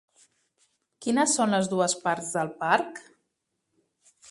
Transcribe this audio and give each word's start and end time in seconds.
Quines 1.05 1.35
són 1.39 1.53
les 1.57 1.69
dues 1.75 1.95
parts 2.07 2.33
del 2.39 2.51
parc? 2.65 3.01